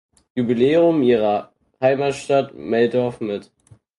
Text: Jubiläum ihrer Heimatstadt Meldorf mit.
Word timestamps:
Jubiläum 0.35 1.03
ihrer 1.03 1.53
Heimatstadt 1.79 2.55
Meldorf 2.55 3.19
mit. 3.19 3.51